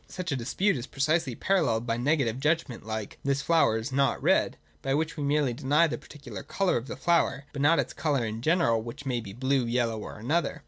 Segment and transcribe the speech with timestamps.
[0.07, 3.91] Such a dispute is precisely paralleled by a negative judg ment, like,' This flower is
[3.91, 7.77] not red:' by which we merely deny the particular colour of the flower, but not
[7.77, 10.59] its colour in general, which may be blue, yellow, or any other.